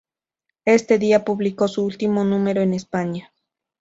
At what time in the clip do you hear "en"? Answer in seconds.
2.63-2.73